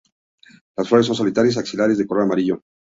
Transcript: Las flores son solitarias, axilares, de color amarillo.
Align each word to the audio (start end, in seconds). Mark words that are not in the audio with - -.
Las 0.75 0.87
flores 0.89 1.05
son 1.05 1.15
solitarias, 1.15 1.57
axilares, 1.57 1.99
de 1.99 2.07
color 2.07 2.23
amarillo. 2.23 2.63